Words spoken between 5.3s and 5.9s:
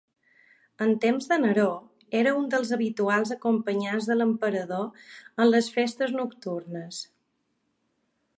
en les